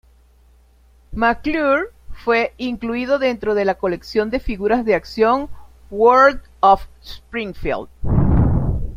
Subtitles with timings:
[1.13, 1.91] McClure
[2.25, 5.47] fue incluido dentro de la colección de figuras de acción
[5.91, 7.87] "World of Springfield".